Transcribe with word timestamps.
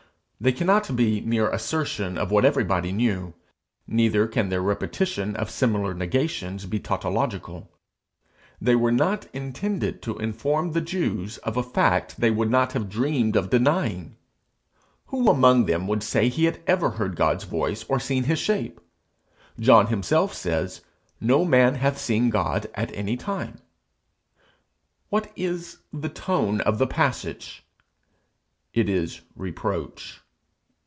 They 0.43 0.51
cannot 0.51 0.95
be 0.95 1.21
mere 1.21 1.51
assertion 1.51 2.17
of 2.17 2.31
what 2.31 2.45
everybody 2.45 2.91
knew; 2.91 3.35
neither 3.85 4.25
can 4.27 4.49
their 4.49 4.59
repetition 4.63 5.35
of 5.35 5.51
similar 5.51 5.93
negations 5.93 6.65
be 6.65 6.79
tautological. 6.79 7.69
They 8.59 8.75
were 8.75 8.91
not 8.91 9.27
intended 9.33 10.01
to 10.01 10.17
inform 10.17 10.71
the 10.71 10.81
Jews 10.81 11.37
of 11.43 11.57
a 11.57 11.61
fact 11.61 12.19
they 12.19 12.31
would 12.31 12.49
not 12.49 12.73
have 12.73 12.89
dreamed 12.89 13.35
of 13.35 13.51
denying. 13.51 14.15
Who 15.09 15.29
among 15.29 15.65
them 15.65 15.85
would 15.87 16.01
say 16.01 16.27
he 16.27 16.45
had 16.45 16.59
ever 16.65 16.89
heard 16.97 17.15
God's 17.15 17.43
voice, 17.43 17.83
or 17.83 17.99
seen 17.99 18.23
his 18.23 18.39
shape? 18.39 18.81
John 19.59 19.85
himself 19.93 20.33
says 20.33 20.81
'No 21.19 21.45
man 21.45 21.75
hath 21.75 21.99
seen 21.99 22.31
God 22.31 22.65
at 22.73 22.91
any 22.95 23.15
time.' 23.15 23.61
What 25.09 25.31
is 25.35 25.81
the 25.93 26.09
tone 26.09 26.61
of 26.61 26.79
the 26.79 26.87
passage? 26.87 27.63
It 28.73 28.89
is 28.89 29.21
reproach. 29.35 30.17